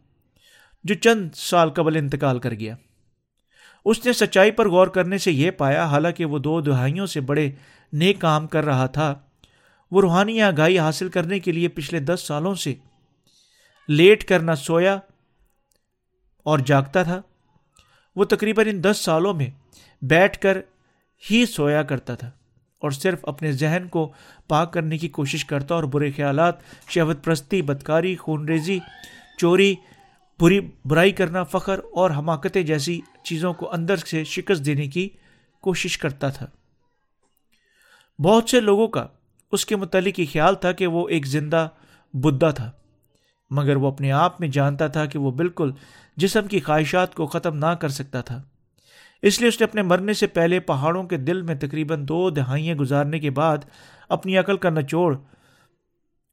[0.85, 2.77] جو چند سال قبل انتقال کر گیا۔
[3.85, 7.51] اس نے سچائی پر غور کرنے سے یہ پایا، حالانکہ وہ دو دہائیوں سے بڑے
[7.93, 9.14] نیک کام کر رہا تھا۔
[9.90, 12.75] وہ روحانی آگاہی حاصل کرنے کے لیے پچھلے دس سالوں سے
[13.88, 14.99] لیٹ کرنا سویا
[16.43, 17.21] اور جاگتا تھا۔
[18.16, 19.51] وہ تقریباً ان دس سالوں میں
[20.03, 20.59] بیٹھ کر
[21.31, 22.31] ہی سویا کرتا تھا
[22.79, 24.12] اور صرف اپنے ذہن کو
[24.49, 26.55] پاک کرنے کی کوشش کرتا اور برے خیالات،
[26.88, 28.79] شہوت پرستی، بدکاری خون ریزی
[29.38, 29.75] چوری
[30.40, 35.09] بری برائی کرنا، فخر اور حماقتیں جیسی چیزوں کو اندر سے شکست دینے کی
[35.61, 36.46] کوشش کرتا تھا۔
[38.18, 39.07] بہت سے لوگوں کا
[39.53, 41.68] اس کے متعلق یہ خیال تھا کہ وہ ایک زندہ
[42.14, 42.70] بدھا تھا،
[43.50, 45.72] مگر وہ اپنے آپ میں جانتا تھا کہ وہ بالکل
[46.16, 48.42] جسم کی خواہشات کو ختم نہ کر سکتا تھا۔
[49.22, 52.74] اس لیے اس نے اپنے مرنے سے پہلے پہاڑوں کے دل میں تقریباً دو دہائیاں
[52.74, 53.59] گزارنے کے بعد
[54.09, 55.16] اپنی عقل کا نچوڑ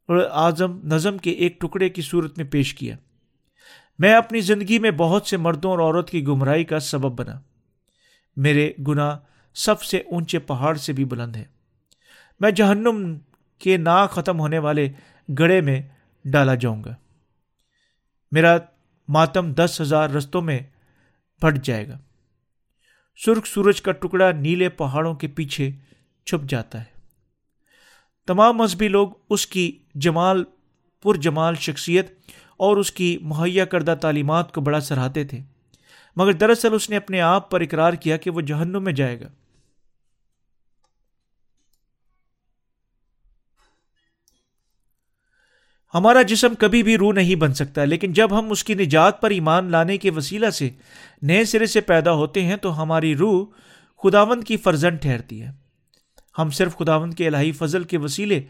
[0.09, 2.95] اور اعظم نظم کے ایک ٹکڑے کی صورت میں پیش کیا۔
[3.99, 7.39] میں اپنی زندگی میں بہت سے مردوں اور عورت کی گمراہی کا سبب بنا۔
[8.35, 9.17] میرے گناہ
[9.53, 11.45] سب سے اونچے پہاڑ سے بھی بلند ہے
[12.39, 13.17] میں جہنم
[13.59, 14.89] کے نا ختم ہونے والے
[15.39, 15.81] گڑے میں
[16.25, 16.95] ڈالا جاؤں گا۔
[18.31, 18.57] میرا
[19.09, 20.59] ماتم دس ہزار رستوں میں
[21.41, 21.97] پھٹ جائے گا۔
[23.25, 25.71] سرخ سورج کا ٹکڑا نیلے پہاڑوں کے پیچھے
[26.25, 26.97] چھپ جاتا ہے۔
[28.27, 30.43] تمام مذہبی لوگ اس کی جمال
[31.03, 32.19] پر جمال شخصیت
[32.57, 35.39] اور اس کی مہیا کردہ تعلیمات کو بڑا سراہتے تھے۔
[36.15, 39.27] مگر دراصل اس نے اپنے آپ پر اقرار کیا کہ وہ جہنم میں جائے گا۔
[45.93, 49.29] ہمارا جسم کبھی بھی روح نہیں بن سکتا، لیکن جب ہم اس کی نجات پر
[49.29, 50.69] ایمان لانے کے وسیلہ سے
[51.21, 53.45] نئے سرے سے پیدا ہوتے ہیں تو ہماری روح
[54.03, 55.51] خداوند کی فرزن ٹھہرتی ہے۔
[56.37, 58.41] ہم صرف خداوند کے الہی فضل کے وسیلے،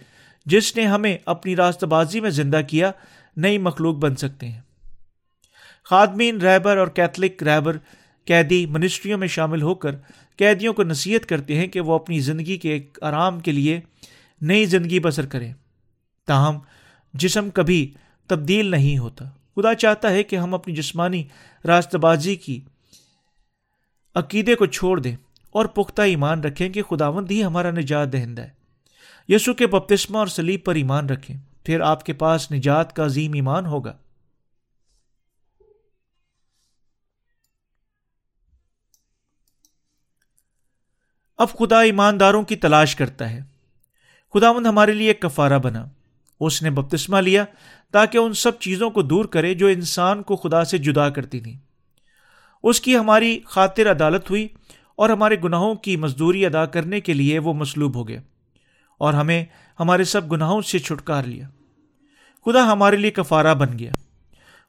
[0.45, 2.91] جس نے ہمیں اپنی راست بازی میں زندہ کیا
[3.37, 4.61] نئی مخلوق بن سکتے ہیں۔
[5.83, 7.77] خادمین رہبر اور کیتھلک رہبر
[8.25, 9.95] قیدی منسٹریوں میں شامل ہو کر
[10.37, 13.79] قیدیوں کو نصیحت کرتے ہیں کہ وہ اپنی زندگی کے ایک آرام کے لیے
[14.41, 15.53] نئی زندگی بسر کریں۔
[16.27, 16.59] تاہم،
[17.13, 17.93] جسم کبھی
[18.27, 21.23] تبدیل نہیں ہوتا۔ خدا چاہتا ہے کہ ہم اپنی جسمانی
[21.65, 22.61] راست بازی کی
[24.15, 25.15] عقیدے کو چھوڑ دیں
[25.49, 28.49] اور پختہ ایمان رکھیں کہ خداوند ہی ہمارا نجات دہندہ ہے۔
[29.27, 31.37] یسو کے بپتسمہ اور سلیب پر ایمان رکھیں۔
[31.67, 33.97] پھر آپ کے پاس نجات کا عظیم ایمان ہوگا۔
[41.37, 43.39] اب خدا ایمانداروں کی تلاش کرتا ہے۔
[44.33, 45.85] خداوند ہمارے لیے ایک کفارہ بنا۔
[46.39, 47.45] اس نے بپتسمہ لیا
[47.91, 51.57] تاکہ ان سب چیزوں کو دور کرے جو انسان کو خدا سے جدا کرتی تھیں۔
[52.63, 54.47] اس کی ہماری خاطر عدالت ہوئی
[54.95, 58.21] اور ہمارے گناہوں کی مزدوری ادا کرنے کے لیے وہ مصلوب ہو گیا
[58.97, 59.45] اور ہمیں
[59.79, 61.49] ہمارے سب گناہوں سے چھٹکار لیا۔
[62.47, 63.91] خدا ہمارے لیے کفارہ بن گیا۔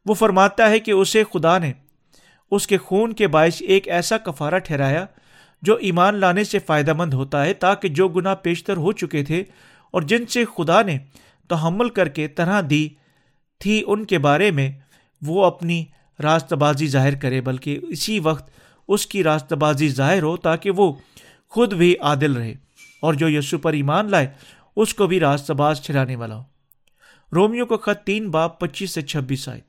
[0.06, 1.72] وہ فرماتا ہے کہ اسے خدا نے
[2.50, 5.06] اس کے خون کے باعث ایک ایسا کفارہ ٹھہرایا
[5.62, 9.44] جو ایمان لانے سے فائدہ مند ہوتا ہے تاکہ جو گناہ پیشتر ہو چکے تھے
[9.90, 10.98] اور جن سے خدا نے
[11.48, 12.88] تحمل کر کے طرح دی
[13.58, 14.72] تھی، ان کے بارے میں
[15.22, 15.84] وہ اپنی
[16.22, 18.50] راست بازی ظاہر کرے، بلکہ اسی وقت
[18.88, 20.92] اس کی راست بازی ظاہر ہو تاکہ وہ
[21.48, 22.54] خود بھی عادل رہے
[23.00, 24.28] اور جو یسو پر ایمان لائے،
[24.76, 26.57] اس کو بھی راست باز چھڑانے والا ہو۔
[27.34, 29.60] رومیو کو خط تین باپ پچیس سے چھبیس آئے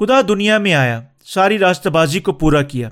[0.00, 2.88] خدا دنیا میں آیا، ساری راست بازی کو پورا کیا۔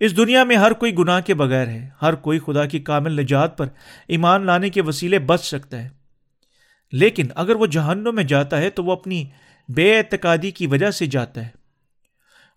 [0.00, 3.58] اس دنیا میں ہر کوئی گناہ کے بغیر ہے، ہر کوئی خدا کی کامل نجات
[3.58, 3.66] پر
[4.08, 5.88] ایمان لانے کے وسیلے بچ سکتا ہے۔
[6.92, 9.24] لیکن اگر وہ جہنوں میں جاتا ہے تو وہ اپنی
[9.68, 11.48] بے اعتقادی کی وجہ سے جاتا ہے۔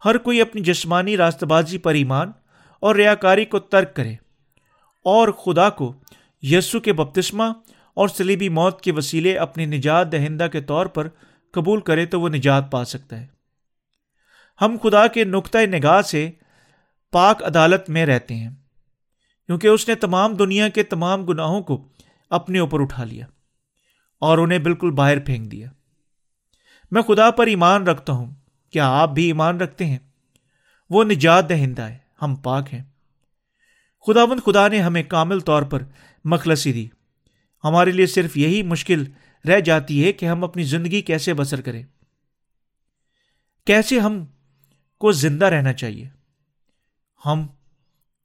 [0.05, 2.31] ہر کوئی اپنی جسمانی راست بازی پر ایمان
[2.79, 4.13] اور ریاکاری کو ترک کرے۔
[5.03, 5.93] اور خدا کو
[6.41, 7.43] یسو کے بپتسمہ
[7.95, 11.07] اور سلیبی موت کے وسیلے اپنی نجات دہندہ کے طور پر
[11.53, 13.27] قبول کرے تو وہ نجات پا سکتا ہے۔
[14.61, 16.31] ہم خدا کے نقطۂ نگاہ سے
[17.11, 18.49] پاک عدالت میں رہتے ہیں،
[19.45, 21.87] کیونکہ اس نے تمام دنیا کے تمام گناہوں کو
[22.29, 23.25] اپنے اوپر اٹھا لیا
[24.19, 25.69] اور انہیں بالکل باہر پھینک دیا۔
[26.91, 28.35] میں خدا پر ایمان رکھتا ہوں۔
[28.69, 29.97] کیا آپ بھی ایمان رکھتے ہیں؟
[30.89, 32.83] وہ نجات دہندہ ہے، ہم پاک ہیں۔
[34.07, 35.83] خدا بند خدا نے ہمیں کامل طور پر
[36.23, 36.87] مخلصی دی۔
[37.65, 39.03] ہمارے لیے صرف یہی مشکل
[39.47, 41.83] رہ جاتی ہے کہ ہم اپنی زندگی کیسے بسر کریں۔
[43.65, 44.25] کیسے ہم
[44.99, 46.09] کو زندہ رہنا چاہیے۔
[47.25, 47.47] ہم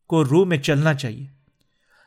[0.09, 1.27] کو روح میں چلنا چاہیے۔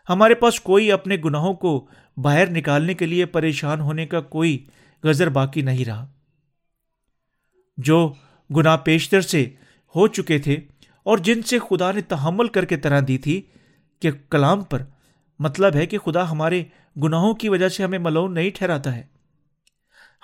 [0.09, 4.65] ہمارے پاس کوئی اپنے گناہوں کو باہر نکالنے کے لیے پریشان ہونے کا کوئی
[5.03, 6.11] غزر باقی نہیں رہا۔
[7.77, 8.13] جو
[8.55, 9.49] گناہ پیشتر سے
[9.95, 10.53] ہو چکے تھے
[11.03, 13.41] اور جن سے خدا نے تحمل کر کے طرح دی تھی
[14.01, 14.83] کہ کلام پر
[15.39, 16.63] مطلب ہے کہ خدا ہمارے
[17.03, 19.03] گناہوں کی وجہ سے ہمیں ملون نہیں ٹھہراتا ہے۔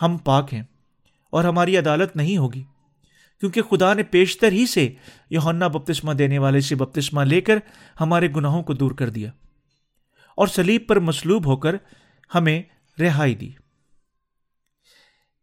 [0.02, 0.63] ہم پاک ہیں
[1.30, 2.63] اور ہماری عدالت نہیں ہوگی،
[3.39, 4.89] کیونکہ خدا نے پیشتر ہی سے
[5.30, 7.58] یونا بپتسمہ دینے والے سے بپتسمہ لے کر
[8.00, 9.32] ہمارے گناہوں کو دور کر دیا
[10.36, 11.76] اور سلیب پر مسلوب ہو کر
[12.36, 12.62] ہمیں
[13.02, 13.52] رہائی دی۔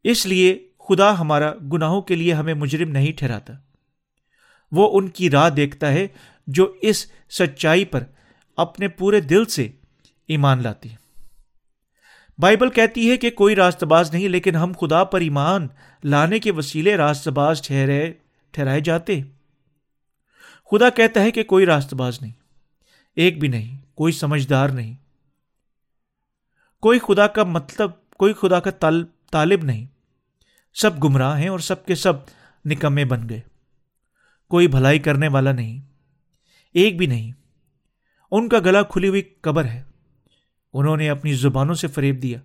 [0.04, 3.52] اس لیے خدا ہمارا گناہوں کے لیے ہمیں مجرم نہیں ٹھہراتا۔
[4.72, 6.06] وہ ان کی راہ دیکھتا ہے
[6.46, 8.04] جو اس سچائی پر
[8.56, 9.68] اپنے پورے دل سے
[10.28, 10.96] ایمان لاتی ہے۔
[12.38, 15.66] بائبل کہتی ہے کہ کوئی راست باز نہیں، لیکن ہم خدا پر ایمان
[16.04, 18.12] لانے کے وسیلے راست باز ٹھہرے،
[18.50, 19.20] ٹھہرائے جاتے
[20.70, 22.32] خدا کہتا ہے کہ کوئی راست باز نہیں،
[23.16, 24.94] ایک بھی نہیں، کوئی سمجھدار نہیں۔
[26.80, 28.70] کوئی خدا کا مطلب کوئی خدا کا
[29.30, 29.86] طالب نہیں۔
[30.74, 32.12] سب گمراہ ہیں اور سب کے سب
[32.64, 33.40] نکمے بن گئے۔
[34.50, 35.80] کوئی بھلائی کرنے والا نہیں،
[36.74, 37.45] ایک بھی نہیں۔
[38.30, 39.82] ان کا گلا کھلی ہوئی قبر ہے۔
[40.72, 42.38] انہوں نے اپنی زبانوں سے فریب دیا۔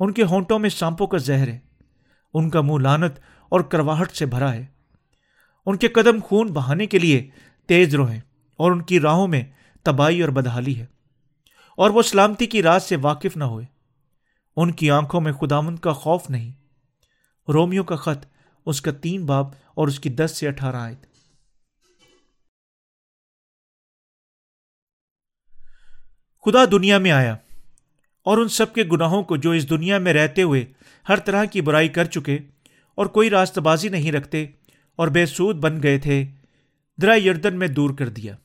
[0.00, 1.58] ان کے ہونٹوں میں سانپوں کا زہر ہے۔
[2.34, 3.12] ان کا منہ لانت
[3.48, 4.66] اور کرواہٹ سے بھرا ہے۔
[5.66, 7.30] ان کے قدم خون بہانے کے لیے
[7.68, 8.20] تیز روہیں
[8.56, 9.44] اور ان کی راہوں میں
[9.82, 10.86] تباہی اور بدحالی ہے۔
[11.76, 13.64] اور وہ سلامتی کی رات سے واقف نہ ہوئے۔
[14.56, 16.52] ان کی آنکھوں میں خدامند کا خوف نہیں۔
[17.48, 18.26] رومیو کا خط
[18.66, 20.94] اس کا تین باپ اور اس کی دس سے اٹھارہ آئے
[26.44, 27.36] خدا دنیا میں آیا
[28.24, 30.64] اور ان سب کے گناہوں کو جو اس دنیا میں رہتے ہوئے
[31.08, 32.38] ہر طرح کی برائی کر چکے
[32.94, 34.46] اور کوئی راست بازی نہیں رکھتے
[34.96, 36.24] اور بے سود بن گئے تھے
[37.02, 38.36] درا یردن میں دور کر دیا۔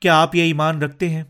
[0.00, 1.22] کیا آپ یہ ایمان رکھتے ہیں؟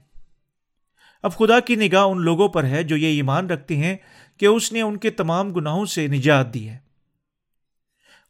[1.22, 3.96] اب خدا کی نگاہ ان لوگوں پر ہے جو یہ ایمان رکھتے ہیں
[4.36, 6.78] کہ اس نے ان کے تمام گناہوں سے نجات دی ہے۔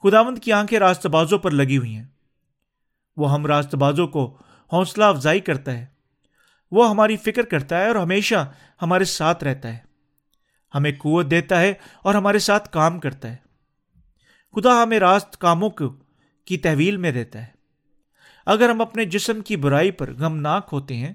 [0.03, 2.05] خداوند کی آنکھیں راست بازوں پر لگی ہوئی ہیں۔
[3.17, 4.39] وہ ہم راست بازوں کو
[4.73, 5.96] حوصلہ افزائی کرتا ہے۔
[6.71, 8.53] وہ ہماری فکر کرتا ہے اور ہمیشہ
[8.83, 9.79] ہمارے ساتھ رہتا ہے۔
[10.75, 13.37] ہمیں قوت دیتا ہے اور ہمارے ساتھ کام کرتا ہے۔
[14.55, 15.95] خدا ہمیں راست کاموں کو
[16.45, 17.47] کی تحویل میں دیتا ہے۔
[18.47, 21.15] اگر ہم اپنے جسم کی برائی پر غمناک ہوتے ہیں،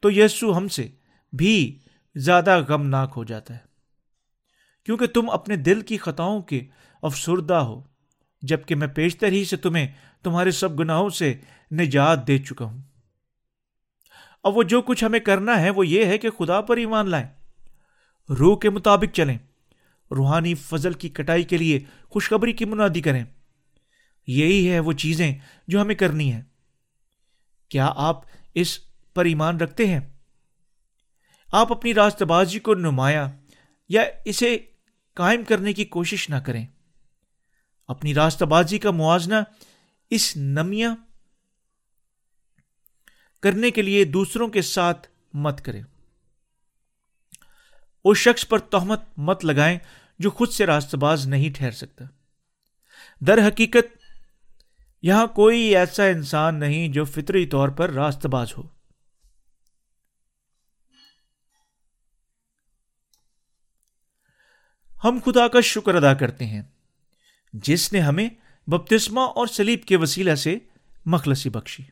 [0.00, 0.88] تو یسو ہم سے
[1.32, 1.78] بھی
[2.14, 3.58] زیادہ غمناک ہو جاتا ہے۔
[4.84, 6.66] کیونکہ تم اپنے دل کی خطاؤں کے
[7.02, 7.82] افسردہ ہو،
[8.42, 9.88] جبکہ میں پیشتر ہی سے تمہیں
[10.22, 11.34] تمہارے سب گناہوں سے
[11.72, 12.82] نجات دے چکا ہوں۔
[14.44, 17.26] اب وہ جو کچھ ہمیں کرنا ہے وہ یہ ہے کہ خدا پر ایمان لائیں۔
[18.38, 19.38] روح کے مطابق چلیں۔
[20.10, 23.24] روحانی فضل کی کٹائی کے لیے خوشخبری کی منادی کریں۔
[24.26, 25.34] یہی ہے وہ چیزیں
[25.68, 26.42] جو ہمیں کرنی ہے
[27.68, 28.22] کیا آپ
[28.54, 28.78] اس
[29.14, 30.00] پر ایمان رکھتے ہیں؟
[31.52, 33.28] آپ اپنی راست بازی کو نمایاں
[33.88, 34.58] یا اسے
[35.14, 36.66] قائم کرنے کی کوشش نہ کریں۔
[37.88, 39.34] اپنی راستہ بازی کا موازنہ
[40.10, 40.96] اس نمیاں
[43.40, 45.82] کرنے کے لیے دوسروں کے ساتھ مت کریں۔
[48.04, 49.78] اس شخص پر تہمت مت لگائیں
[50.18, 52.04] جو خود سے راست باز نہیں ٹھہر سکتا۔
[53.20, 53.98] در حقیقت،
[55.02, 58.62] یہاں کوئی ایسا انسان نہیں جو فطری طور پر راست باز ہو۔
[65.04, 66.62] ہم خدا کا شکر ادا کرتے ہیں،
[67.52, 68.28] جس نے ہمیں
[68.66, 70.58] بپتسمہ اور سلیب کے وسیلہ سے
[71.06, 71.82] مخلصی بخشی۔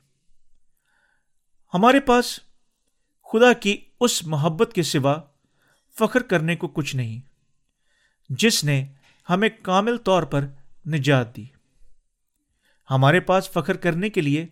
[1.75, 2.41] ہمارے پاس
[3.33, 5.21] خدا کی اس محبت کے سوا
[5.99, 7.21] فخر کرنے کو کچھ نہیں۔
[8.29, 8.87] جس نے
[9.31, 10.47] ہمیں کامل طور پر
[10.87, 11.45] نجات دی۔
[12.91, 14.47] ہمارے پاس فخر کرنے کے لیے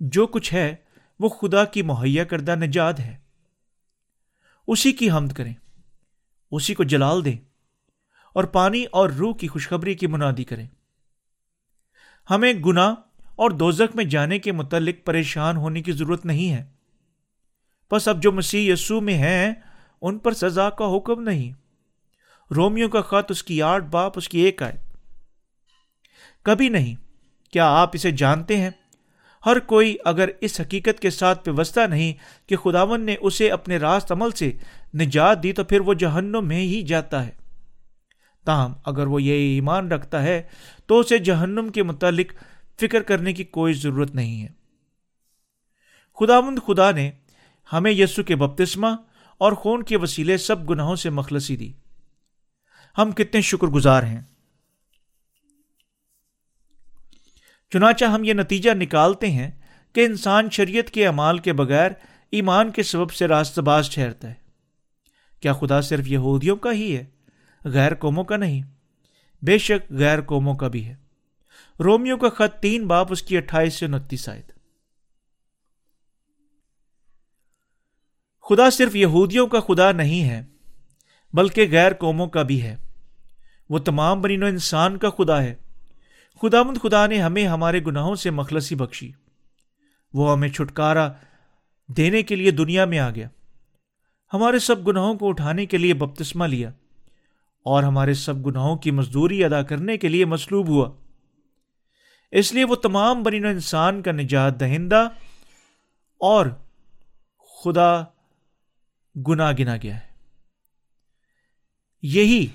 [0.00, 0.76] جو کچھ ہے،
[1.20, 3.16] وہ خدا کی مہیا کردہ نجات ہے۔
[4.66, 5.54] اسی کی حمد کریں۔
[6.50, 7.36] اسی کو جلال دیں۔
[8.34, 10.66] اور پانی اور روح کی خوشخبری کی منادی کریں۔
[12.30, 12.94] ہمیں گنا
[13.38, 16.64] اور دوزک میں جانے کے متعلق پریشان ہونے کی ضرورت نہیں ہے۔
[17.90, 19.54] بس اب جو مسیح یسو میں ہیں،
[20.02, 21.52] ان پر سزا کا حکم نہیں۔
[22.54, 24.76] رومیو کا خط، اس کی آٹھ باپ، اس کی ایک آئے
[26.42, 26.94] کبھی نہیں۔
[27.52, 28.70] کیا آپ اسے جانتے ہیں؟
[29.46, 32.12] ہر کوئی اگر اس حقیقت کے ساتھ پیوستہ نہیں
[32.48, 34.52] کہ خداون نے اسے اپنے راست عمل سے
[34.94, 37.30] نجات دی، تو پھر وہ جہنم میں ہی جاتا ہے۔
[38.44, 40.42] تاہم، اگر وہ یہ ایمان رکھتا ہے،
[40.86, 42.32] تو اسے جہنم کے متعلق
[42.80, 44.48] فکر کرنے کی کوئی ضرورت نہیں ہے۔
[46.20, 47.10] خداوند خدا نے
[47.72, 48.86] ہمیں یسو کے بپتسمہ
[49.38, 51.72] اور خون کے وسیلے سب گناہوں سے مخلصی دی۔
[52.98, 54.20] ہم کتنے شکر گزار ہیں۔
[57.70, 59.50] چنانچہ ہم یہ نتیجہ نکالتے ہیں
[59.92, 61.90] کہ انسان شریعت کے اعمال کے بغیر
[62.30, 64.34] ایمان کے سبب سے راست باز ٹھہرتا ہے۔
[65.40, 67.04] کیا خدا صرف یہودیوں کا ہی ہے؟
[67.64, 68.62] غیر قوموں کا نہیں۔
[69.42, 71.07] بے شک غیر قوموں کا بھی ہے۔
[71.84, 74.42] رومیو کا خط تین باپ اس کی اٹھائیس سے انتیس آئے
[78.48, 80.44] خدا صرف یہودیوں کا خدا نہیں ہے،
[81.32, 82.76] بلکہ غیر قوموں کا بھی ہے۔
[83.70, 85.54] وہ تمام برین و انسان کا خدا ہے۔
[86.42, 89.12] خدا مند خدا نے ہمیں ہمارے گناہوں سے مخلصی بخشی۔
[90.14, 91.12] وہ ہمیں چھٹکارا
[91.86, 93.28] دینے کے لیے دنیا میں آ گیا۔
[94.32, 96.68] ہمارے سب گناہوں کو اٹھانے کے لیے بپتسمہ لیا
[97.62, 101.07] اور ہمارے سب گناہوں کی مزدوری ادا کرنے کے لیے مصلوب ہوا۔
[102.30, 105.08] اس لیے وہ تمام برین و انسان کا نجات دہندہ
[106.18, 106.46] اور
[107.64, 108.02] خدا
[109.28, 110.08] گنا گنا گیا ہے۔
[112.02, 112.46] یہی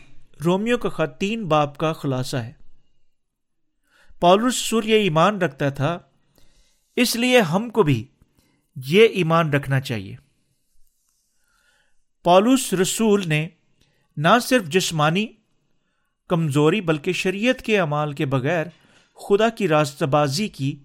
[0.46, 2.54] رومیو کا خط تین باپ کا خلاصہ ہے۔
[4.20, 6.00] پالوس رسول یہ ایمان رکھتا تھا،
[6.96, 8.08] اس لیے ہم کو بھی
[8.76, 10.16] یہ ایمان رکھنا چاہیے۔
[12.24, 13.48] پالوس رسول نے
[14.18, 15.28] نہ صرف جسمانی
[16.28, 18.66] کمزوری بلکہ شریعت کے اعمال کے بغیر
[19.16, 20.84] خدا کی راستہ بازی کی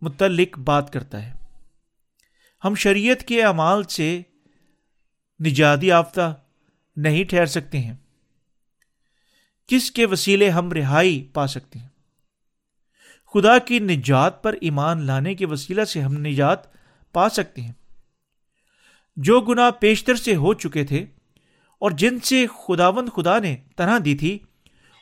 [0.00, 1.32] متعلق بات کرتا ہے۔
[2.64, 4.22] ہم شریعت کے اعمال سے
[5.44, 6.34] نجادی یافتہ
[6.96, 7.94] نہیں ٹھہر سکتے ہیں۔
[9.66, 11.88] کس کے وسیلے ہم رہائی پا سکتے ہیں؟
[13.34, 16.58] خدا کی نجات پر ایمان لانے کے وسیلہ سے ہم نجات
[17.12, 17.72] پا سکتے ہیں۔
[19.16, 21.06] جو گناہ پیشتر سے ہو چکے تھے
[21.78, 24.38] اور جن سے خداوند خدا نے طرح دی تھی،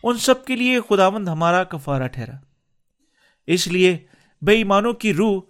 [0.02, 2.32] ان سب کے لیے خداوند ہمارا کفارہ ٹھہرا۔
[3.46, 3.98] اس لیے
[4.42, 5.42] بے ایمانوں کی روح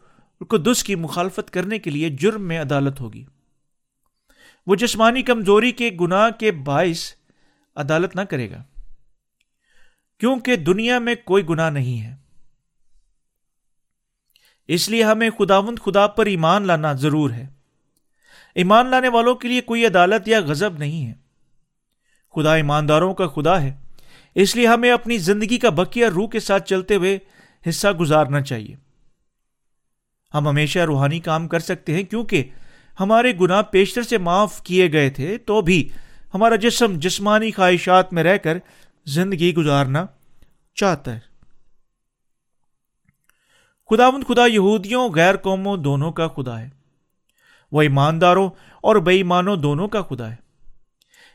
[0.45, 3.25] کو دس کی مخالفت کرنے کے لیے جرم میں عدالت ہوگی۔
[4.67, 7.13] وہ جسمانی کمزوری کے گناہ کے باعث
[7.77, 8.63] عدالت نہ کرے گا۔
[10.21, 12.17] کیونکہ دنیا میں کوئی گناہ نہیں ہے۔
[14.69, 17.47] اس لیے ہمیں خداوند خدا پر ایمان لانا ضرور ہے۔
[18.55, 21.15] ایمان لانے والوں کے لیے کوئی عدالت یا غضب نہیں ہے۔
[22.35, 23.75] خدا ایمانداروں کا خدا ہے۔
[24.35, 27.19] اس لیے ہمیں اپنی زندگی کا بکیا روح کے ساتھ چلتے ہوئے
[27.69, 28.77] حصہ گزارنا چاہیے۔
[30.35, 32.45] ہم ہمیشہ روحانی کام کر سکتے ہیں کیونکہ
[33.01, 35.89] ہمارے گناہ پیشتر سے معاف کیے گئے تھے، تو بھی
[36.35, 38.59] ہمارا جسم جسمانی خواہشات میں رہ کر
[39.07, 40.07] زندگی گزارنا
[40.75, 41.21] چاہتا ہے۔
[43.91, 46.69] خدا خدا یہودیوں، غیر قوموں دونوں کا خدا ہے۔
[47.73, 48.51] وہ ایمانداروں
[48.83, 50.37] اور بے ایمانوں دونوں کا خدا ہے۔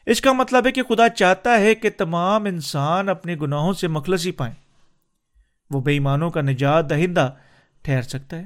[0.05, 4.31] اس کا مطلب ہے کہ خدا چاہتا ہے کہ تمام انسان اپنے گناہوں سے مخلصی
[4.31, 4.55] پائیں۔
[5.69, 7.31] وہ بے ایمانوں کا نجات دہندہ
[7.81, 8.45] ٹھہر سکتا ہے۔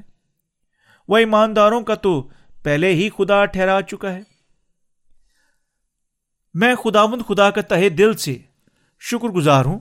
[1.08, 2.28] وہ ایمانداروں کا تو
[2.62, 4.20] پہلے ہی خدا ٹھہرا چکا ہے۔
[6.54, 8.38] میں خداوند خدا کا تہ دل سے
[9.00, 9.78] شکر گزار ہوں۔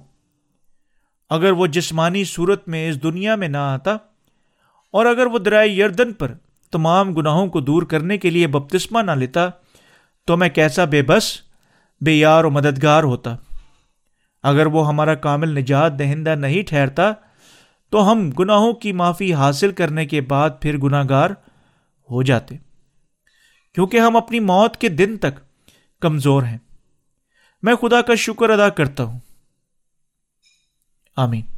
[1.30, 3.92] اگر وہ جسمانی صورت میں اس دنیا میں نہ آتا
[4.92, 6.32] اور اگر وہ درائے یردن پر
[6.72, 9.50] تمام گناہوں کو دور کرنے کے لیے بپتسمہ نہ لیتا
[10.26, 11.42] تو میں کیسا بے بس،
[12.02, 13.36] بے یار و مددگار ہوتا۔
[14.44, 17.12] اگر وہ ہمارا کامل نجات دہندہ نہیں ٹھہرتا
[17.94, 21.30] تو ہم گناہوں کی معافی حاصل کرنے کے بعد پھر گناہ گار
[22.10, 22.58] ہو جاتے۔
[23.76, 25.40] کیونکہ ہم اپنی موت کے دن تک
[26.02, 26.58] کمزور ہیں۔
[27.62, 29.20] میں خدا کا شکر ادا کرتا ہوں۔
[31.16, 31.53] آمین۔